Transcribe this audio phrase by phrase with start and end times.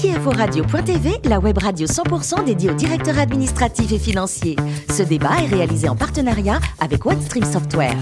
[0.00, 4.56] CFORadio.tv, la web radio 100% dédiée aux directeurs administratifs et financiers.
[4.88, 7.98] Ce débat est réalisé en partenariat avec OneStream Software.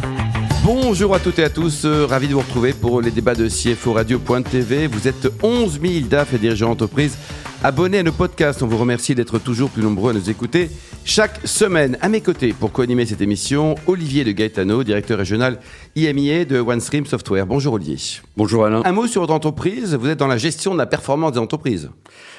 [0.70, 3.48] Bonjour à toutes et à tous, euh, ravi de vous retrouver pour les débats de
[3.48, 4.86] CFO Radio.tv.
[4.86, 7.16] Vous êtes 11 000 DAF et dirigeants d'entreprise
[7.64, 8.62] abonnés à nos podcasts.
[8.62, 10.68] On vous remercie d'être toujours plus nombreux à nous écouter
[11.06, 11.96] chaque semaine.
[12.02, 15.58] À mes côtés, pour co-animer cette émission, Olivier de Gaetano, directeur régional
[15.96, 17.46] IMIA de OneStream Software.
[17.46, 18.20] Bonjour Olivier.
[18.36, 18.82] Bonjour Alain.
[18.84, 19.94] Un mot sur votre entreprise.
[19.94, 21.88] Vous êtes dans la gestion de la performance des entreprises.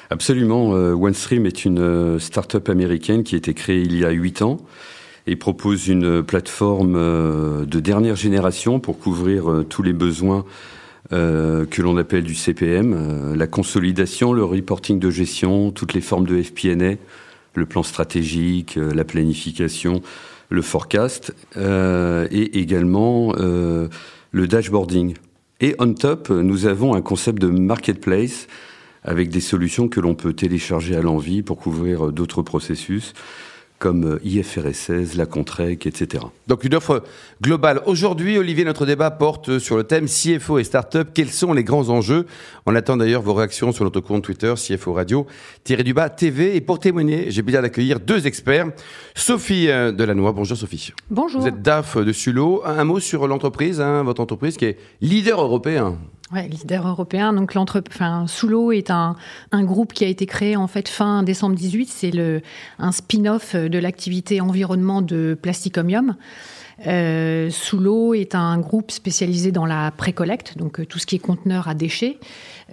[0.08, 0.76] Absolument.
[0.76, 4.42] Euh, OneStream est une euh, start-up américaine qui a été créée il y a 8
[4.42, 4.58] ans
[5.26, 10.44] et propose une plateforme euh, de dernière génération pour couvrir euh, tous les besoins
[11.12, 16.26] euh, que l'on appelle du CPM, la consolidation, le reporting de gestion, toutes les formes
[16.26, 16.94] de FP&A,
[17.54, 20.02] le plan stratégique, la planification,
[20.50, 23.88] le forecast, et également le
[24.46, 25.14] dashboarding.
[25.60, 28.46] Et on top, nous avons un concept de marketplace
[29.02, 33.14] avec des solutions que l'on peut télécharger à l'envie pour couvrir d'autres processus
[33.80, 36.24] comme euh, IFRS 16, la Contrec, etc.
[36.46, 37.02] Donc une offre
[37.42, 37.80] globale.
[37.86, 41.08] Aujourd'hui, Olivier, notre débat porte sur le thème CFO et Startup.
[41.12, 42.26] Quels sont les grands enjeux?
[42.66, 45.26] On attend d'ailleurs vos réactions sur notre compte Twitter, CFO Radio,
[45.64, 46.54] tiré du bas TV.
[46.54, 48.66] Et pour témoigner, j'ai bien d'accueillir deux experts.
[49.14, 50.92] Sophie euh, Delannoy, bonjour Sophie.
[51.10, 51.40] Bonjour.
[51.40, 52.62] Vous êtes DAF de Sulo.
[52.66, 55.96] Un mot sur l'entreprise, hein, votre entreprise qui est leader européen.
[56.32, 57.32] Ouais, leader européen.
[57.32, 59.16] Donc enfin, Soulo est un,
[59.50, 61.88] un, groupe qui a été créé en fait fin décembre 18.
[61.88, 62.40] C'est le
[62.78, 66.16] un spin-off de l'activité environnement de Plasticomium.
[66.86, 67.50] Euh,
[68.14, 71.74] est un groupe spécialisé dans la pré-collecte, donc euh, tout ce qui est conteneur à
[71.74, 72.18] déchets.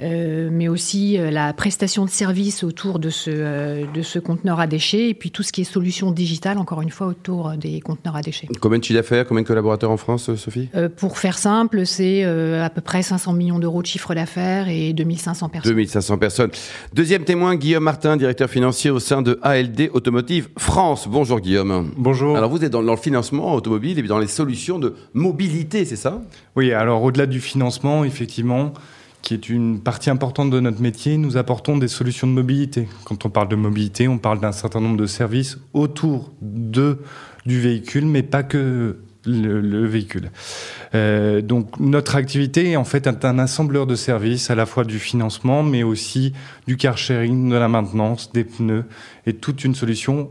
[0.01, 4.59] Euh, mais aussi euh, la prestation de services autour de ce, euh, de ce conteneur
[4.59, 7.79] à déchets, et puis tout ce qui est solution digitale, encore une fois, autour des
[7.79, 8.47] conteneurs à déchets.
[8.61, 10.69] Combien de chiffre d'affaires, combien de collaborateurs en France, Sophie?
[10.97, 15.49] Pour faire simple, c'est à peu près 500 millions d'euros de chiffre d'affaires et 2500
[15.49, 15.71] personnes.
[15.71, 16.51] 2500 personnes.
[16.93, 21.07] Deuxième témoin, Guillaume Martin, directeur financier au sein de ALD Automotive France.
[21.07, 21.91] Bonjour Guillaume.
[21.97, 22.37] Bonjour.
[22.37, 25.95] Alors vous êtes dans, dans le financement automobile et dans les solutions de mobilité, c'est
[25.95, 26.21] ça?
[26.55, 28.73] Oui, alors au-delà du financement, effectivement,
[29.27, 32.87] qui est une partie importante de notre métier, nous apportons des solutions de mobilité.
[33.03, 36.99] Quand on parle de mobilité, on parle d'un certain nombre de services autour de,
[37.45, 40.31] du véhicule, mais pas que le, véhicule.
[40.95, 44.97] Euh, donc notre activité en fait est un assembleur de services à la fois du
[44.97, 46.31] financement, mais aussi
[46.65, 48.85] du car sharing, de la maintenance, des pneus
[49.25, 50.29] et toute une solution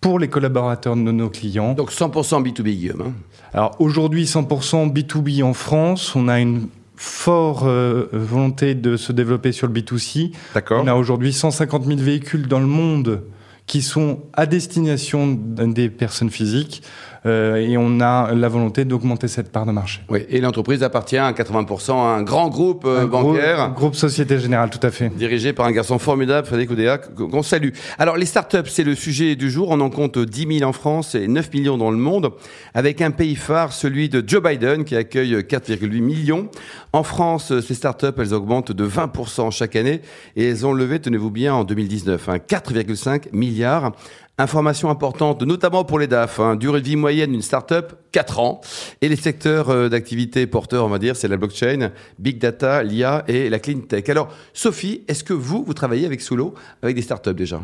[0.00, 1.72] pour les collaborateurs de nos clients.
[1.72, 3.02] Donc 100% B2B, Guillaume.
[3.08, 3.12] Hein.
[3.52, 9.52] Alors aujourd'hui 100% B2B en France, on a une fort euh, volonté de se développer
[9.52, 10.32] sur le B2C.
[10.54, 10.82] D'accord.
[10.82, 13.22] On a aujourd'hui 150 000 véhicules dans le monde
[13.66, 16.82] qui sont à destination des personnes physiques.
[17.26, 20.00] Euh, et on a la volonté d'augmenter cette part de marché.
[20.08, 23.56] Oui, et l'entreprise appartient à 80% à un grand groupe euh, bancaire.
[23.56, 25.08] Groupe, groupe Société Générale, tout à fait.
[25.08, 27.70] Dirigé par un garçon formidable, Frédéric Oudéa, qu'on salue.
[27.98, 29.68] Alors, les startups, c'est le sujet du jour.
[29.70, 32.30] On en compte 10 000 en France et 9 millions dans le monde,
[32.74, 36.48] avec un pays phare, celui de Joe Biden, qui accueille 4,8 millions.
[36.92, 40.00] En France, ces startups, elles augmentent de 20% chaque année
[40.36, 43.92] et elles ont levé, tenez-vous bien, en 2019, 4,5 milliards.
[44.38, 46.40] Information importante, notamment pour les DAF.
[46.40, 46.56] Hein.
[46.56, 48.60] Durée de vie moyenne d'une start-up, 4 ans.
[49.00, 53.24] Et les secteurs euh, d'activité porteurs, on va dire, c'est la blockchain, big data, l'IA
[53.28, 54.06] et la clean tech.
[54.10, 56.52] Alors, Sophie, est-ce que vous, vous travaillez avec Solo,
[56.82, 57.62] avec des start-up déjà?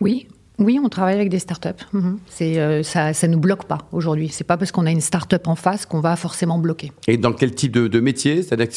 [0.00, 1.68] Oui, oui, on travaille avec des startups.
[1.92, 2.18] Mhm.
[2.26, 4.28] C'est euh, ça, ça nous bloque pas aujourd'hui.
[4.28, 6.90] C'est pas parce qu'on a une start-up en face qu'on va forcément bloquer.
[7.06, 8.42] Et dans quel type de, métier?
[8.42, 8.74] C'est-à-dire que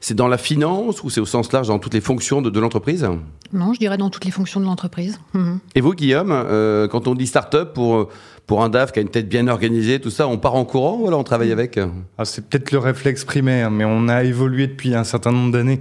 [0.00, 3.06] c'est, dans la finance ou c'est au sens large dans toutes les fonctions de, l'entreprise?
[3.52, 5.20] Non, je dirais dans toutes les fonctions de l'entreprise.
[5.34, 5.60] Mhm.
[5.76, 8.08] Et vous, Guillaume, euh, quand on dit start-up pour
[8.46, 10.96] pour un DAF qui a une tête bien organisée, tout ça, on part en courant
[10.98, 11.78] ou alors on travaille avec?
[12.18, 15.78] Ah, C'est peut-être le réflexe primaire, mais on a évolué depuis un certain nombre d'années.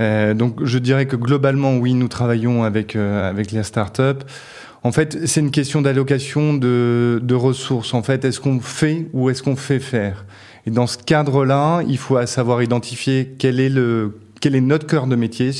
[0.00, 4.24] Euh, donc je dirais que globalement, oui, nous travaillons avec avec les start-up.
[4.82, 7.92] En fait, c'est une question d'allocation de, ressources.
[7.94, 10.24] En fait, est-ce qu'on fait ou est-ce qu'on fait faire?
[10.66, 15.06] Et dans ce cadre-là, il faut savoir identifier quel est, le, quel est notre cœur
[15.06, 15.50] de métier,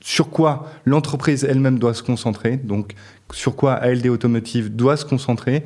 [0.00, 2.94] sur quoi l'entreprise elle-même doit se concentrer, donc
[3.32, 5.64] sur quoi ALD Automotive doit se concentrer,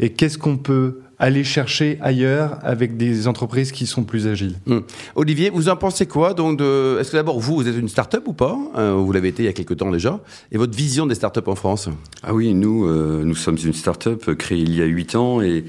[0.00, 4.54] et qu'est-ce qu'on peut aller chercher ailleurs avec des entreprises qui sont plus agiles?
[4.68, 4.82] Hum.
[5.16, 6.98] Olivier, vous en pensez quoi donc de...
[7.00, 8.56] Est-ce que d'abord vous, vous êtes une start-up ou pas?
[8.76, 10.20] Euh, Vous l'avez été il y a quelques temps déjà.
[10.52, 11.88] Et votre vision des start-up en France?
[12.22, 15.64] Ah oui, nous, euh, nous sommes une start-up créée il y a 8 ans et,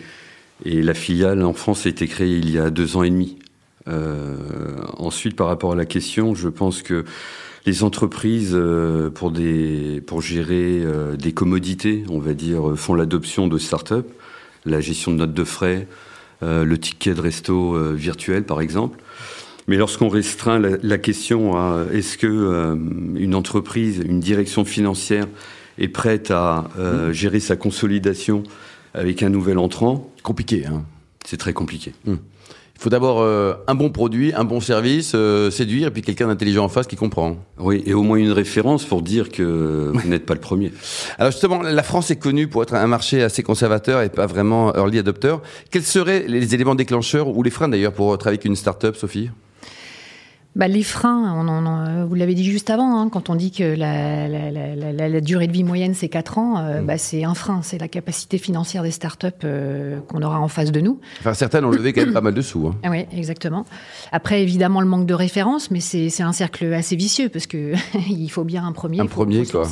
[0.66, 3.40] et la filiale en France a été créée il y a 2 ans et demi.
[3.88, 4.36] Euh,
[4.98, 7.06] ensuite, par rapport à la question, je pense que
[7.66, 8.58] les entreprises,
[9.16, 10.82] pour, des, pour gérer
[11.18, 14.10] des commodités, on va dire, font l'adoption de start-up
[14.66, 15.88] la gestion de notes de frais,
[16.44, 19.00] euh, le ticket de resto euh, virtuel par exemple.
[19.68, 22.76] Mais lorsqu'on restreint la, question à est-ce que euh,
[23.16, 25.28] une entreprise, une direction financière
[25.78, 27.14] est prête à euh, mmh.
[27.14, 28.44] gérer sa consolidation
[28.96, 30.12] avec un nouvel entrant?
[30.24, 30.84] Compliqué, hein
[31.24, 31.94] C'est très compliqué.
[32.06, 32.16] Mmh.
[32.80, 36.28] Il faut d'abord euh, un bon produit, un bon service, euh, séduire, et puis quelqu'un
[36.28, 37.36] d'intelligent en face qui comprend.
[37.58, 40.72] Oui, et au moins une référence pour dire que vous n'êtes pas le premier.
[41.18, 44.74] Alors justement, la France est connue pour être un marché assez conservateur et pas vraiment
[44.76, 45.36] early adopter.
[45.72, 49.30] Quels seraient les éléments déclencheurs ou les freins d'ailleurs pour travailler avec une start-up, Sophie?
[50.56, 54.28] Bah, les freins, on, vous l'avez dit juste avant, hein, quand on dit que la,
[54.28, 56.86] la, durée de vie moyenne c'est 4 ans, euh, mm.
[56.86, 60.72] bah, c'est un frein, c'est la capacité financière des startups euh, qu'on aura en face
[60.72, 61.00] de nous.
[61.20, 62.68] Enfin, certaines ont levé quand même pas mal de sous.
[62.68, 62.76] Hein.
[62.84, 63.66] Ah oui, exactement.
[64.12, 67.74] Après, évidemment, le manque de références, mais c'est un cercle assez vicieux parce que
[68.10, 69.00] il faut bien un premier.
[69.00, 69.68] Un premier, quoi.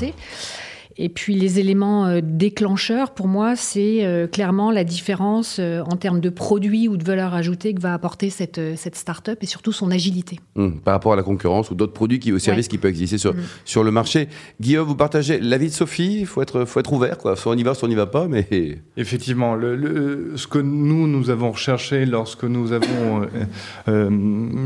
[1.00, 5.96] Et puis les éléments euh, déclencheurs, pour moi, c'est euh, clairement la différence euh, en
[5.96, 9.72] termes de produits ou de valeur ajoutée que va apporter cette, cette start-up et surtout
[9.72, 10.40] son agilité.
[10.56, 13.18] Hum, par rapport à la concurrence ou d'autres produits qui, ou services qui peuvent exister
[13.18, 13.38] sur, hum.
[13.64, 14.28] sur le marché.
[14.60, 17.36] Guillaume, vous partagez l'avis de Sophie Il faut être, faut être ouvert, quoi.
[17.36, 18.28] soit on y va, soit on n'y va pas.
[18.28, 18.48] Mais...
[18.98, 23.28] Effectivement, le, ce que nous, nous avons recherché lorsque nous avons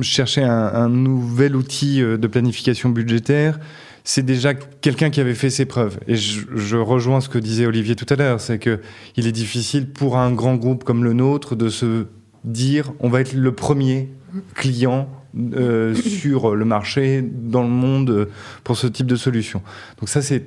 [0.02, 3.60] cherché un, un nouvel outil de planification budgétaire,
[4.04, 6.00] c'est déjà quelqu'un qui avait fait ses preuves.
[6.08, 8.80] Et je, rejoins ce que disait Olivier tout à l'heure, c'est que
[9.16, 12.06] il est difficile pour un grand groupe comme le nôtre de se
[12.44, 14.10] dire on va être le premier
[14.56, 15.08] client
[15.54, 18.30] euh, sur le marché dans le monde
[18.64, 19.62] pour ce type de solution.
[20.00, 20.46] Donc ça c'est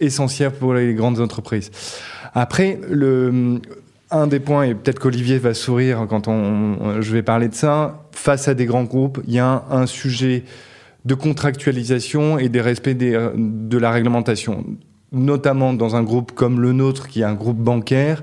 [0.00, 1.70] essentiel pour les grandes entreprises.
[2.34, 3.60] Après le
[4.12, 8.08] un des points, et peut-être qu'Olivier va sourire quand on, je vais parler de ça,
[8.12, 10.42] face à des grands groupes, il y a un sujet
[11.04, 14.64] de contractualisation et des respects euh, de la réglementation.
[15.12, 18.22] Notamment dans un groupe comme le nôtre, qui est un groupe bancaire,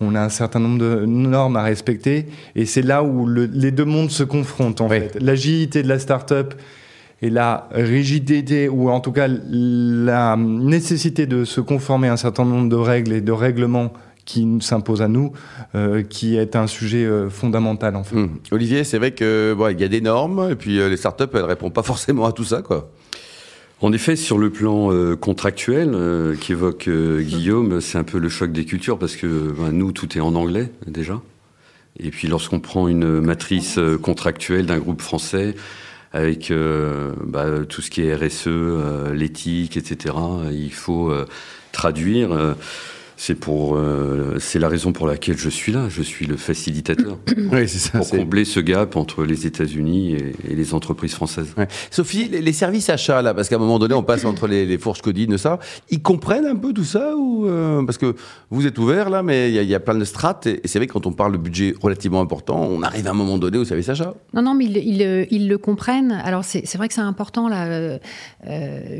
[0.00, 3.86] on a un certain nombre de normes à respecter, et c'est là où les deux
[3.86, 5.16] mondes se confrontent en fait.
[5.20, 6.54] L'agilité de la start-up
[7.22, 12.44] et la rigidité, ou en tout cas la nécessité de se conformer à un certain
[12.44, 13.92] nombre de règles et de règlements
[14.26, 15.32] qui s'impose à nous,
[15.74, 18.16] euh, qui est un sujet euh, fondamental en fait.
[18.16, 18.38] Hum.
[18.50, 21.24] Olivier, c'est vrai que bon, il y a des normes et puis euh, les startups
[21.32, 22.90] elles répondent pas forcément à tout ça quoi.
[23.80, 25.94] En effet, sur le plan contractuel
[26.40, 30.20] qu'évoque Guillaume, c'est un peu le choc des cultures parce que ben, nous, tout est
[30.22, 31.20] en anglais déjà.
[32.00, 35.54] Et puis lorsqu'on prend une matrice contractuelle d'un groupe français
[36.14, 36.50] avec
[37.22, 38.48] bah, tout ce qui est RSE,
[39.12, 40.14] l'éthique, etc.,
[40.50, 41.12] il faut
[41.70, 42.56] traduire.
[43.18, 45.88] C'est pour, euh, c'est la raison pour laquelle je suis là.
[45.88, 47.18] Je suis le facilitateur.
[47.52, 47.98] oui, c'est ça.
[47.98, 51.54] Pour combler ce gap entre les États-Unis et, les entreprises françaises.
[51.90, 54.78] Sophie, les, services achats là, parce qu'à un moment donné, on passe entre les, les
[54.78, 55.58] fourches codines, ça.
[55.90, 58.14] Ils comprennent un peu tout ça ou euh, parce que
[58.50, 60.92] vous êtes ouvert là, mais il y, a plein de strates et, c'est vrai que
[60.92, 63.88] quand on parle de budget relativement important, on arrive à un moment donné au service
[63.88, 64.14] achat.
[64.34, 66.12] Non, non, mais ils, ils, le comprennent.
[66.12, 67.66] Alors c'est vrai que c'est important là.
[67.66, 67.98] Euh,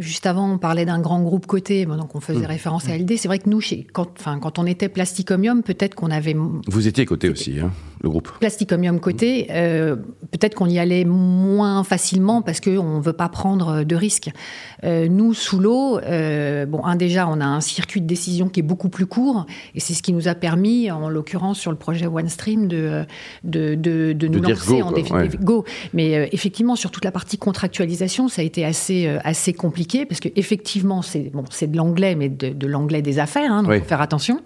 [0.01, 2.47] juste avant, on parlait d'un grand groupe coté, donc on faisait mmh.
[2.47, 3.17] référence à LD.
[3.17, 6.35] C'est vrai que nous, chez, quand enfin, quand on était Plasticomium, peut-être qu'on avait.
[6.67, 8.31] Vous étiez coté aussi, hein, le groupe.
[8.39, 9.97] Plasticomium coté, euh,
[10.31, 14.31] peut-être qu'on y allait moins facilement parce qu'on ne veut pas prendre de risques.
[14.85, 18.61] Euh, nous, sous l'eau, euh, bon, un déjà, on a un circuit de décision qui
[18.61, 21.77] est beaucoup plus court et c'est ce qui nous a permis, en l'occurrence sur le
[21.77, 23.05] projet OneStream, de,
[23.45, 25.65] de, de, de nous lancer en définitive go.
[25.93, 30.29] Mais effectivement, sur toute la partie contractualisation, ça a été assez, assez compliqué parce que
[30.37, 34.41] effectivement, c'est bon, de l'anglais, mais de, l'anglais des affaires, hein, donc faut faire attention.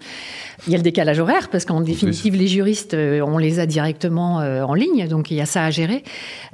[0.67, 3.65] Il y a le décalage horaire parce qu'en définitive, les juristes, euh, on les a
[3.65, 6.03] directement euh, en ligne, donc il y a ça à gérer.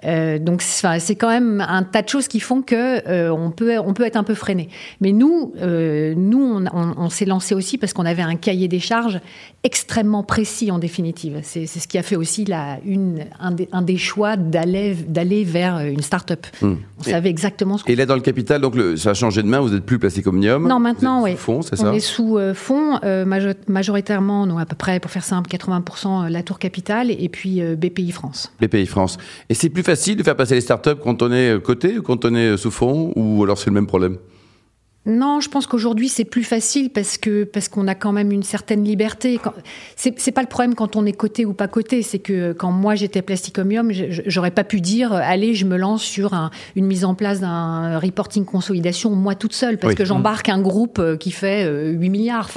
[0.05, 3.93] Euh, donc c'est quand même un tas de choses qui font que on peut on
[3.93, 4.69] peut être un peu freiné.
[5.01, 9.19] Mais nous, nous, on, on s'est lancé aussi parce qu'on avait un cahier des charges
[9.63, 11.39] extrêmement précis en définitive.
[11.43, 15.43] C'est ce qui a fait aussi la, une, un, des, un des choix d'aller d'aller
[15.43, 16.45] vers une start-up.
[16.61, 16.75] Hmm.
[16.99, 19.47] On savait exactement ce Et là, dans le capital, donc le, ça a changé de
[19.47, 21.35] main, vous n'êtes plus placé comme Omnium Non, maintenant, oui.
[21.61, 21.89] c'est ça?
[21.89, 22.99] On est sous fonds,
[23.67, 26.59] majoritairement, donc à peu près, pour faire simple, 80% la Tour
[27.09, 28.51] Et puis BPI France.
[28.61, 29.17] BPI France.
[29.49, 32.25] Et c'est plus facile de faire passer les start-up quand on est coté ou quand
[32.25, 34.17] on est sous fonds ou alors c'est le même problème?
[35.07, 38.43] Non, je pense qu'aujourd'hui c'est plus facile parce que parce qu'on a quand même une
[38.43, 39.39] certaine liberté.
[39.95, 42.95] C'est, pas le problème quand on est coté ou pas coté, c'est que quand moi
[42.95, 46.33] j'étais Plasticomium, j'aurais pas pu dire allez je me lance sur
[46.75, 50.99] une mise en place d'un reporting consolidation moi toute seule parce que j'embarque un groupe
[50.99, 52.49] euh, qui fait 8 euh, milliards,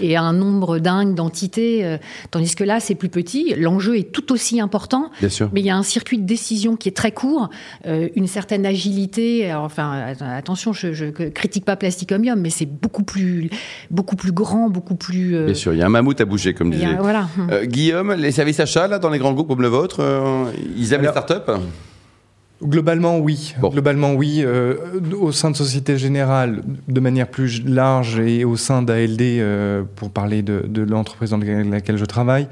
[0.00, 1.98] et un nombre dingue d'entités, euh,
[2.30, 3.54] tandis que là c'est plus petit.
[3.56, 6.96] L'enjeu est tout aussi important, mais il y a un circuit de décision qui est
[6.96, 7.50] très court,
[7.84, 9.52] une certaine agilité.
[9.52, 13.50] enfin attention, je, je critique pas Plasticomium, mais c'est beaucoup plus,
[13.90, 15.36] beaucoup plus grand, beaucoup plus.
[15.36, 16.96] Euh, Bien sûr, il y a un mammouth à bouger, comme disait.
[17.00, 17.28] Voilà.
[17.50, 20.44] Euh, Guillaume, les services achats là, dans les grands groupes comme le vôtre, euh,
[20.76, 21.52] ils aiment les startups
[22.62, 23.54] Globalement, oui.
[23.60, 24.42] Globalement, oui.
[24.44, 24.76] Euh,
[25.20, 30.10] au sein de Société Générale, de manière plus large, et au sein d'ALD, euh, pour
[30.10, 32.46] parler de, de l'entreprise dans laquelle je travaille,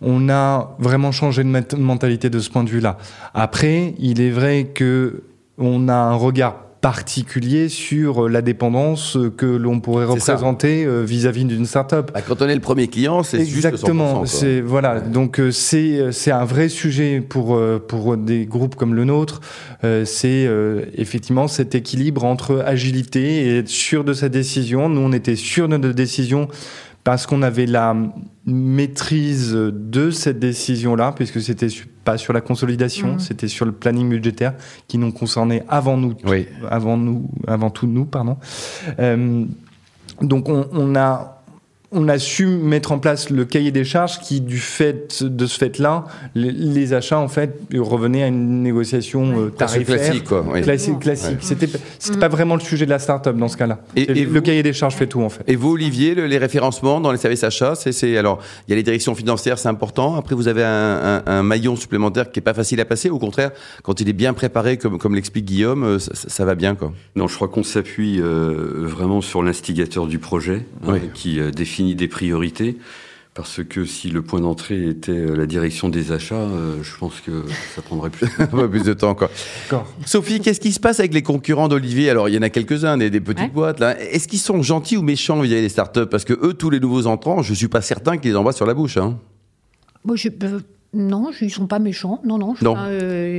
[0.00, 2.96] on a vraiment changé de mentalité de ce point de vue-là.
[3.34, 5.24] Après, il est vrai que
[5.58, 11.66] on a un regard particulier sur la dépendance que l'on pourrait représenter euh, vis-à-vis d'une
[11.66, 12.10] start-up.
[12.14, 14.24] Bah, quand on est le premier client, c'est exactement.
[14.24, 15.00] C'est voilà.
[15.00, 19.40] Donc euh, c'est c'est un vrai sujet pour euh, pour des groupes comme le nôtre.
[20.04, 20.48] c'est
[20.94, 24.88] effectivement cet équilibre entre agilité et être sûr de sa décision.
[24.88, 26.48] Nous, on était sûr de notre décision
[27.04, 27.96] parce qu'on avait la
[28.46, 31.68] maîtrise de cette décision-là, puisque c'était
[32.04, 33.20] pas sur la consolidation, mmh.
[33.20, 34.54] c'était sur le planning budgétaire
[34.88, 36.14] qui nous concernait avant nous,
[36.68, 38.36] avant nous, avant tout nous, pardon.
[38.98, 39.44] Euh,
[40.20, 41.39] donc on, on, a
[41.92, 45.58] on a su mettre en place le cahier des charges qui, du fait de ce
[45.58, 46.04] fait-là,
[46.36, 50.24] les, achats en fait revenaient à une négociation euh, tarifaire classique.
[50.24, 51.38] Quoi, Classique, classique.
[51.40, 51.68] C'était
[51.98, 53.80] c'était pas vraiment le sujet de la start-up dans ce cas-là.
[53.96, 55.42] Et, le cahier des charges fait tout en fait.
[55.46, 58.82] Et vous, Olivier, les référencements dans les services achats, c'est alors il y a les
[58.82, 60.16] directions financières, c'est important.
[60.16, 63.10] Après, vous avez un, maillon supplémentaire qui est pas facile à passer.
[63.10, 63.50] Au contraire,
[63.82, 66.92] quand il est bien préparé, comme comme l'explique Guillaume, euh, ça, va bien quoi.
[67.16, 72.08] Non, je crois qu'on s'appuie euh, vraiment sur l'instigateur du projet hein, qui définit des
[72.08, 72.76] priorités.
[73.32, 77.20] Parce que si le point d'entrée était euh, la direction des achats, euh, je pense
[77.20, 77.44] que
[77.76, 78.26] ça prendrait plus,
[78.70, 79.14] plus de temps.
[79.14, 79.30] Quoi.
[80.04, 82.10] Sophie, qu'est-ce qui se passe avec les concurrents d'Olivier?
[82.10, 83.78] Alors, il y en a quelques-uns, des, des petites boîtes.
[83.78, 83.98] là.
[84.00, 86.06] Est-ce qu'ils sont gentils ou méchants via les startups?
[86.10, 88.66] Parce que eux, tous les nouveaux entrants, je suis pas certain qu'ils les envoient sur
[88.66, 88.96] la bouche.
[88.96, 89.16] Hein.
[90.04, 90.58] Moi, je, euh,
[90.92, 92.20] non, ils sont pas méchants.
[92.24, 92.54] Non, non.
[92.60, 92.76] non.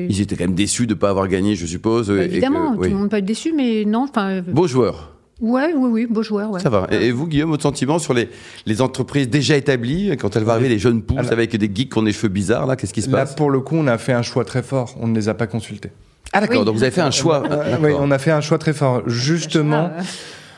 [0.10, 2.10] Ils étaient quand même déçus de ne pas avoir gagné, je suppose.
[2.10, 4.06] Bah, évidemment, tout le monde peut être déçu, mais non.
[4.48, 5.12] Beaux joueurs.
[5.42, 6.52] Ouais, oui, oui, beau joueur.
[6.52, 6.60] Ouais.
[6.60, 6.88] Ça va.
[6.92, 8.30] Et vous, Guillaume, votre sentiment sur les,
[8.66, 11.98] les entreprises déjà établies, quand elles vont arriver, les jeunes pousses avec des geeks qui
[11.98, 13.32] ont des cheveux bizarres, là, qu'est-ce qui se passe?
[13.32, 14.96] Là, pour le coup, on a fait un choix très fort.
[15.00, 15.90] On ne les a pas consultés.
[16.32, 16.64] Ah, d'accord.
[16.64, 17.44] Donc vous avez fait un choix.
[17.52, 19.02] Euh, oui, on a fait un choix très fort.
[19.08, 19.92] Justement.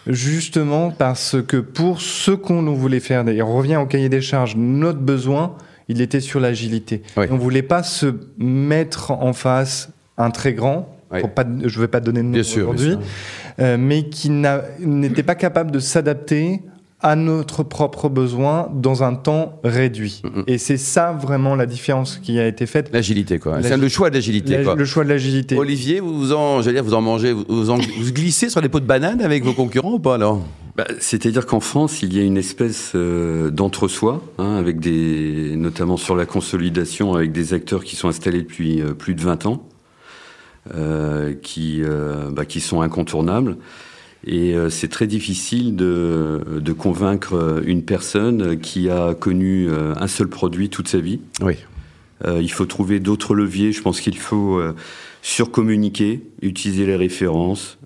[0.06, 4.20] Justement parce que pour ce qu'on nous voulait faire, et on revient au cahier des
[4.20, 5.56] charges, notre besoin,
[5.88, 7.04] il était sur l'agilité.
[7.16, 11.88] On ne voulait pas se mettre en face un très grand, pas, je ne vais
[11.88, 12.98] pas donner de nom aujourd'hui,
[13.60, 16.62] euh, mais qui n'était pas capable de s'adapter
[17.04, 20.22] à notre propre besoin dans un temps réduit.
[20.24, 20.44] Mm, mm.
[20.48, 22.90] Et c'est ça vraiment la différence qui a été faite.
[22.94, 23.62] L'agilité, quoi.
[23.62, 25.58] C'est le choix de l'agilité, Le choix de l'agilité.
[25.58, 29.22] Olivier, vous en, dire, vous en mangez, vous, vous, glissez sur les pots de banane
[29.22, 30.42] avec vos concurrents ou pas alors?
[30.78, 35.98] Bah, C'est-à-dire qu'en France, il y a une espèce euh, d'entre-soi, hein, avec des, notamment
[35.98, 39.68] sur la consolidation, avec des acteurs qui sont installés depuis euh, plus de 20 ans.
[40.74, 43.58] Euh, qui, euh, bah, qui sont incontournables.
[44.26, 50.30] Et euh, c'est très difficile de, de, convaincre une personne qui a connu un seul
[50.30, 51.20] produit toute sa vie.
[51.42, 51.56] Oui.
[52.26, 53.74] il faut trouver d'autres leviers.
[53.74, 54.62] Je pense qu'il faut
[55.22, 57.78] surcommuniquer, utiliser les références,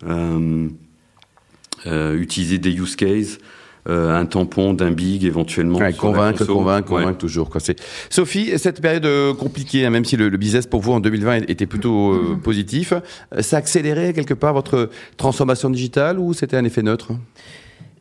[1.84, 3.40] utiliser des use cases.
[3.90, 5.80] Euh, un tampon d'un big éventuellement.
[5.98, 7.50] convaincre, convaincre, convaincre toujours.
[7.50, 7.62] Quoi.
[8.10, 11.66] Sophie, cette période euh, compliquée, hein, même si le, business pour vous en 2020 était
[11.66, 12.42] plutôt euh, mm-hmm.
[12.42, 12.94] positif,
[13.40, 17.14] ça a accéléré quelque part votre transformation digitale ou c'était un effet neutre?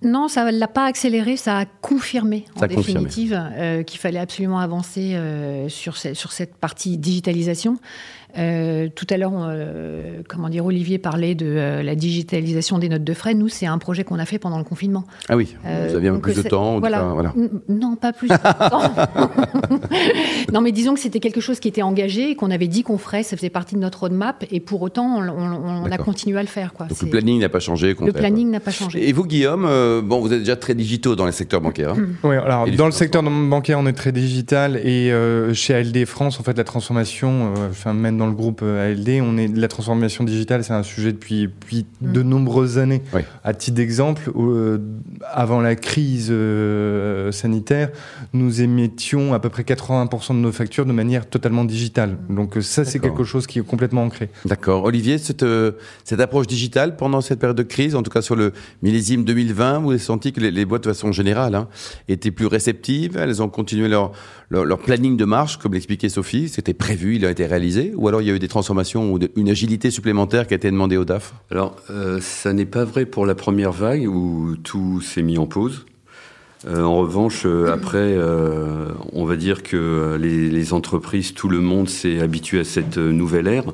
[0.02, 3.40] Non, ça ne l'a pas accéléré, ça a confirmé en définitive
[3.86, 5.16] qu'il fallait absolument avancer
[5.68, 7.78] sur, sur, cette partie digitalisation.
[8.38, 13.04] Euh, tout à l'heure, euh, comment dire, Olivier parlait de euh, la digitalisation des notes
[13.04, 13.34] de frais.
[13.34, 15.04] Nous, c'est un projet qu'on a fait pendant le confinement.
[15.28, 17.04] Ah oui, vous aviez plus de temps voilà.
[17.68, 18.92] Non, pas plus de temps.
[20.52, 23.22] non, mais disons que c'était quelque chose qui était engagé, qu'on avait dit qu'on ferait,
[23.22, 26.72] ça faisait partie de notre roadmap, et pour autant, on, a continué à le faire.
[26.72, 26.86] Quoi.
[26.86, 27.96] Donc le planning n'a pas changé.
[28.00, 29.08] Le planning n'a pas changé.
[29.08, 29.62] Et vous, Guillaume,
[30.04, 31.92] bon, vous êtes déjà très digitaux dans le secteur bancaire.
[31.92, 32.06] Hein.
[32.24, 35.10] oui, alors dans le secteur bancaire, on est très digital, et
[35.54, 39.36] chez ALD France, en fait, la transformation, enfin, même dans le groupe euh, ALD, on
[39.36, 42.12] est la transformation digitale, c'est un sujet depuis, depuis mm.
[42.12, 43.02] de nombreuses années.
[43.44, 44.78] À titre d'exemple, euh,
[45.32, 47.90] avant la crise euh, sanitaire,
[48.32, 52.16] nous émettions à peu près 80% de nos factures de manière totalement digitale.
[52.28, 54.30] Donc ça, c'est quelque chose qui est complètement ancré.
[54.44, 54.84] D'accord.
[54.84, 55.44] Olivier, cette,
[56.04, 58.52] cette approche digitale pendant cette période de crise, en tout cas sur le
[58.82, 61.68] millésime 2020, vous avez senti que les, boîtes de façon générale hein,
[62.08, 64.12] étaient plus réceptives, elles ont continué leur,
[64.50, 68.22] leur, planning de marche, comme l'expliquait Sophie, c'était prévu, il a été réalisé, ou alors
[68.22, 71.04] il y a eu des transformations ou une agilité supplémentaire qui a été demandée au
[71.04, 75.38] DAF Alors, euh, ça n'est pas vrai pour la première vague où tout s'est mis
[75.38, 75.86] en pause.
[76.66, 78.16] Euh, en revanche, euh, après,
[79.12, 83.64] on va dire que les, entreprises, tout le monde s'est habitué à cette nouvelle ère.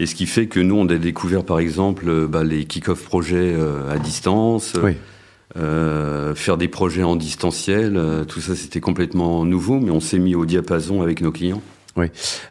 [0.00, 3.56] Et ce qui fait que nous, on a découvert, par exemple, bah, les kick-off projets
[3.90, 4.74] à distance.
[4.82, 4.92] Oui.
[6.34, 10.44] Faire des projets en distanciel, tout ça c'était complètement nouveau, mais on s'est mis au
[10.44, 11.62] diapason avec nos clients.
[11.98, 12.06] Oui.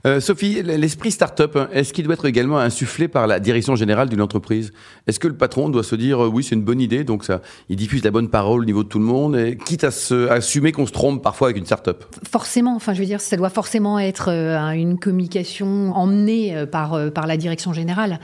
[0.06, 4.10] Euh, Sophie, l'esprit start-up, hein, est-ce qu'il doit être également insufflé par la direction générale
[4.10, 4.74] d'une entreprise?
[5.08, 7.42] Est-ce que le patron doit se dire euh, oui, c'est une bonne idée, donc ça,
[7.70, 10.28] il diffuse la bonne parole au niveau de tout le monde, et quitte à se,
[10.30, 12.04] assumer qu'on se trompe parfois avec une start-up?
[12.30, 17.26] Forcément, enfin, je veux dire, ça doit forcément être euh, une communication emmenée par, par
[17.26, 18.20] la direction générale.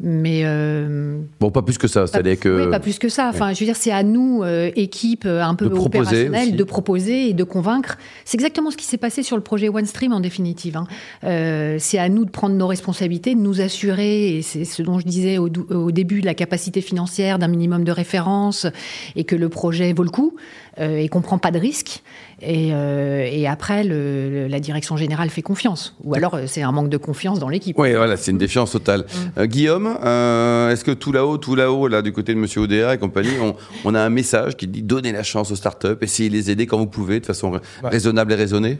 [0.00, 0.44] Mais
[1.40, 3.28] bon, pas plus que ça, c'est-à-dire que oui, pas plus que ça.
[3.28, 4.44] Enfin, je veux dire, c'est à nous,
[4.76, 7.96] équipe un peu opérationnelle, de proposer et de convaincre.
[8.24, 10.76] C'est exactement ce qui s'est passé sur le projet OneStream en définitive.
[10.76, 10.86] Hein.
[11.24, 14.98] Euh, c'est à nous de prendre nos responsabilités, de nous assurer, et c'est ce dont
[14.98, 15.48] je disais au,
[15.90, 18.66] début, de la capacité financière d'un minimum de référence,
[19.16, 20.36] et que le projet vaut le coup,
[20.80, 22.02] euh, et qu'on prend pas de risques.
[22.40, 25.96] Et, euh, après, la direction générale fait confiance.
[26.02, 27.78] Ou alors, c'est un manque de confiance dans l'équipe.
[27.78, 29.06] Oui, voilà, c'est une défiance totale.
[29.36, 29.44] Mm.
[29.46, 33.34] Guillaume, est-ce que tout là-haut, tout là-haut, là, du côté de Monsieur Odea et compagnie,
[33.84, 36.66] on, a un message qui dit donnez la chance aux startups, essayez de les aider
[36.66, 38.78] quand vous pouvez, de façon raisonnable et raisonnée?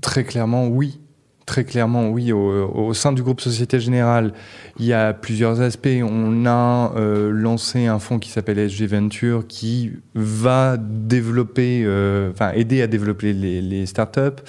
[0.00, 1.00] Très clairement, oui.
[1.48, 2.30] Très clairement, oui.
[2.30, 4.34] Au, sein du groupe Société Générale,
[4.78, 5.88] il y a plusieurs aspects.
[6.02, 12.52] On a euh, lancé un fonds qui s'appelle SG Venture qui va développer, euh, enfin
[12.52, 14.42] aider à développer les, startups.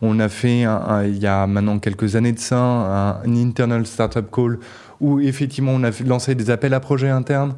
[0.00, 0.62] On a fait,
[1.04, 4.58] il y a maintenant quelques années de ça, un, internal startup call
[4.98, 7.54] où effectivement on a lancé des appels à projets internes.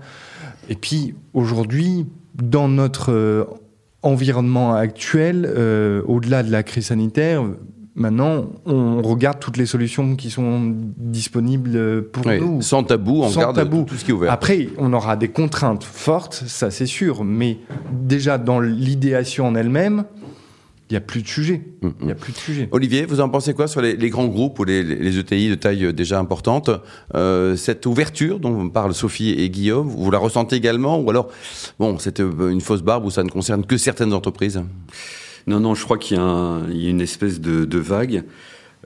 [0.68, 3.44] Et puis aujourd'hui, dans notre euh,
[4.02, 5.46] environnement actuel,
[6.04, 7.44] au-delà de la crise sanitaire,
[7.98, 12.62] Maintenant, on regarde toutes les solutions qui sont disponibles pour nous.
[12.62, 13.82] Sans tabou, on regarde tabou.
[13.82, 14.30] tout ce qui est ouvert.
[14.30, 17.58] Après, on aura des contraintes fortes, ça c'est sûr, mais
[17.90, 20.04] déjà dans l'idéation en elle-même,
[20.88, 21.62] il n'y a plus de sujet.
[21.82, 22.68] Mm, il y a plus de sujet.
[22.70, 26.20] Olivier, vous en pensez quoi sur les, grands groupes ou les, ETI de taille déjà
[26.20, 26.70] importante
[27.16, 31.28] euh, Cette ouverture dont parlent Sophie et Guillaume, vous la ressentez également Ou alors,
[31.80, 34.62] bon, c'est une fausse barbe où ça ne concerne que certaines entreprises?
[35.48, 38.24] Non, non, je crois qu'il y, a une espèce de, vague.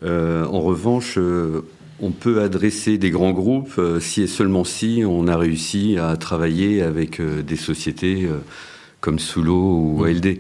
[0.04, 1.62] Euh, en revanche, euh,
[2.00, 6.16] on peut adresser des grands groupes euh, si et seulement si on a réussi à
[6.16, 8.28] travailler avec des sociétés
[9.00, 10.38] comme Soulo ou ALD.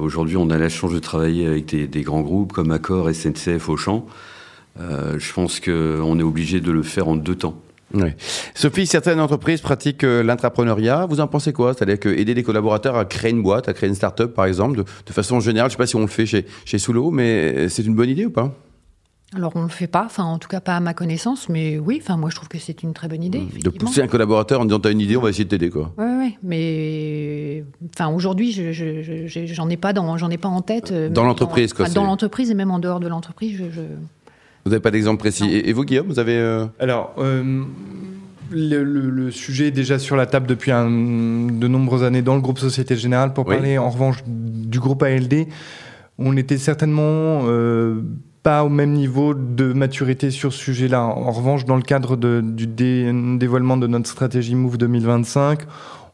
[0.00, 3.68] Aujourd'hui, on a la chance de travailler avec des, des grands groupes comme Accor, SNCF,
[3.68, 4.06] Auchan.
[4.78, 7.60] je pense qu'on est obligé de le faire en deux temps.
[7.94, 8.10] Oui.
[8.54, 11.06] Sophie, certaines entreprises pratiquent euh, l'intrapreneuriat.
[11.06, 11.72] Vous en pensez quoi?
[11.72, 14.82] C'est-à-dire que aider les collaborateurs à créer une boîte, à créer une start-up, par exemple,
[14.82, 15.70] de, façon générale?
[15.70, 18.10] Je ne sais pas si on le fait chez, chez Soulo, mais c'est une bonne
[18.10, 18.52] idée ou pas?
[19.34, 21.80] Alors on ne le fait pas, enfin en tout cas pas à ma connaissance, mais
[21.80, 23.40] oui, enfin moi je trouve que c'est une très bonne idée.
[23.40, 23.58] Mmh.
[23.58, 25.92] De pousser un collaborateur en disant t'as une idée, on va essayer de t'aider quoi.
[25.98, 30.92] Oui, oui, mais enfin aujourd'hui je, j'en ai pas dans, j'en ai pas en tête.
[30.92, 31.88] Euh, dans l'entreprise quoi.
[31.88, 33.80] Dans l'entreprise et même en dehors de l'entreprise, je,
[34.66, 35.62] vous n'avez pas d'exemple précis.
[35.64, 36.36] Et, vous, Guillaume, vous avez.
[36.36, 37.14] Euh, Alors.
[37.18, 37.62] Euh,
[38.50, 42.96] le, sujet est déjà sur la table depuis de nombreuses années dans le groupe Société
[42.96, 43.32] Générale.
[43.32, 45.46] Pour parler en revanche du groupe ALD,
[46.18, 48.02] on était certainement euh,
[48.42, 51.02] pas au même niveau de maturité sur ce sujet-là.
[51.02, 55.60] En revanche, dans le cadre du dévoilement de notre stratégie Move 2025,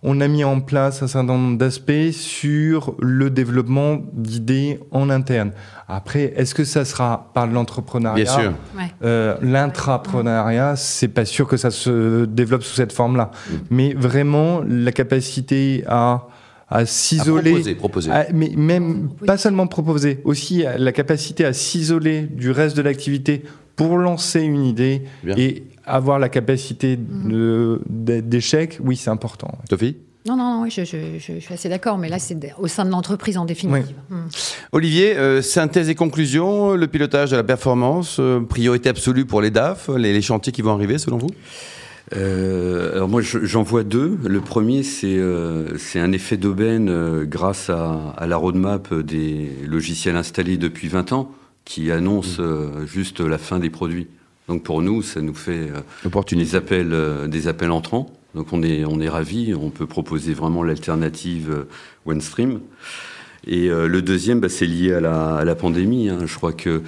[0.03, 5.53] on a mis en place un certain nombre d'aspects sur le développement d'idées en interne.
[5.89, 8.25] Après, est-ce que ça sera par l'entrepreneuriat?
[8.25, 8.53] Bien sûr.
[9.05, 13.31] Euh, L'intrapreneuriat, c'est pas sûr que ça se développe sous cette forme-là.
[13.31, 13.55] Mm.
[13.71, 16.27] Mais vraiment, la capacité à
[16.75, 18.11] à s'isoler, proposer, proposer.
[18.33, 23.43] mais même pas seulement proposer, aussi la capacité à s'isoler du reste de l'activité
[23.77, 25.03] pour lancer une idée
[25.37, 27.81] et avoir la capacité mhm.
[27.89, 29.59] d'échec, oui, c'est important.
[29.69, 32.91] Sophie non, non, non, oui, je, suis assez d'accord, mais là, c'est au sein de
[32.91, 33.97] l'entreprise en définitive.
[34.09, 34.29] Mhm.
[34.71, 39.51] Olivier, euh, synthèse et conclusion, le pilotage de la performance, euh, priorité absolue pour les
[39.51, 41.31] DAF, les, chantiers qui vont arriver selon vous?
[42.15, 44.19] Euh, alors moi j'en vois deux.
[44.25, 45.19] Le premier c'est
[45.79, 51.33] c'est un effet d'aubaine grâce à, à, la roadmap des logiciels installés depuis 20 ans
[51.65, 52.87] qui annonce mmh.
[52.87, 54.09] juste la fin des produits.
[54.49, 58.11] Donc pour nous, ça nous fait euh, des appels, euh, des appels entrants.
[58.35, 61.69] Donc on est, on est ravis, on peut proposer vraiment l'alternative euh,
[62.07, 62.61] OneStream.
[63.45, 66.09] Et le deuxième, bah, c'est lié à la, à la pandémie.
[66.09, 66.19] Hein.
[66.27, 66.83] Je crois que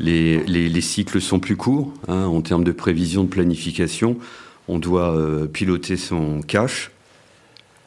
[0.00, 4.16] les, les, les, cycles sont plus courts hein, en termes de prévision, de planification.
[4.66, 5.16] On doit
[5.52, 6.90] piloter son cash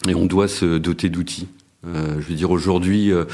[0.07, 1.49] et on doit se doter d'outils.
[1.83, 3.25] je veux dire, aujourd'hui, euh,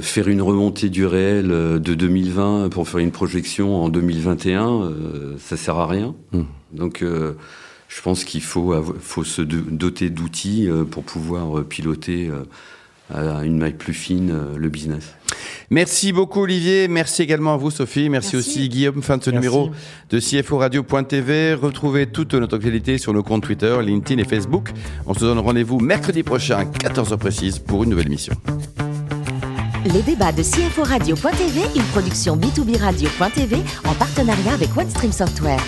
[0.00, 5.36] faire une remontée du réel euh, de 2020 pour faire une projection en 2021, euh,
[5.38, 6.14] ça sert à rien.
[6.32, 6.42] Hmm.
[6.72, 7.04] Donc,
[7.88, 12.30] je pense qu'il faut, faut se doter d'outils pour pouvoir piloter
[13.14, 15.14] à une maille plus fine le business.
[15.68, 19.70] Merci beaucoup Olivier, merci également à vous Sophie, merci, aussi Guillaume, fin de ce numéro
[20.10, 21.54] de CFO Radio.tv.
[21.54, 24.70] Retrouvez toute notre actualité sur nos comptes Twitter, LinkedIn et Facebook.
[25.06, 28.34] On se donne rendez-vous mercredi prochain, 14h précise, pour une nouvelle émission.
[29.84, 35.60] Les débats de CFO Radio.tv, une production B2B Radio.tv en partenariat avec OneStream Software.